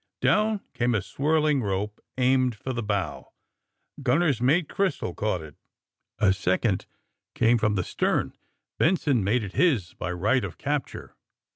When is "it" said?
5.43-5.53, 9.43-9.53